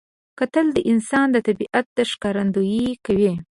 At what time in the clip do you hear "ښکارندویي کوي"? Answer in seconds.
2.11-3.33